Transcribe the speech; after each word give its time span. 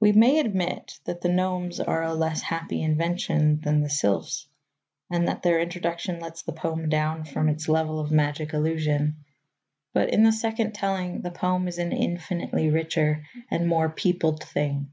We 0.00 0.12
may 0.12 0.40
admit 0.40 0.98
that 1.04 1.20
the 1.20 1.28
gnomes 1.28 1.78
are 1.78 2.02
a 2.04 2.14
less 2.14 2.40
happy 2.40 2.80
invention 2.80 3.60
than 3.60 3.82
the 3.82 3.90
sylphs, 3.90 4.48
and 5.10 5.28
that 5.28 5.42
their 5.42 5.60
introduction 5.60 6.20
lets 6.20 6.40
the 6.40 6.54
poem 6.54 6.88
down 6.88 7.26
from 7.26 7.50
its 7.50 7.68
level 7.68 8.00
of 8.00 8.10
magic 8.10 8.54
illusion. 8.54 9.16
But 9.92 10.08
in 10.08 10.22
the 10.22 10.32
second 10.32 10.72
telling 10.72 11.20
the 11.20 11.30
poem 11.30 11.68
is 11.68 11.76
an 11.76 11.92
infinitely 11.92 12.70
richer 12.70 13.24
and 13.50 13.68
more 13.68 13.90
peopled 13.90 14.42
thing. 14.42 14.90